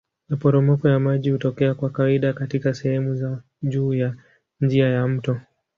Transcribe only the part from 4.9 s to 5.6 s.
mto.